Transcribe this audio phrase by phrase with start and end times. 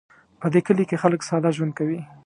[0.39, 2.01] په دې کلي کې خلک ساده ژوند کوي